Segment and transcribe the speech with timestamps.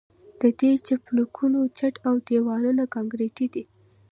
[0.39, 0.71] د دې
[1.05, 3.63] پلچکونو چت او دیوالونه کانکریټي دي